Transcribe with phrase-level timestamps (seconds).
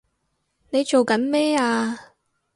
[0.71, 1.95] 你做緊咩啊！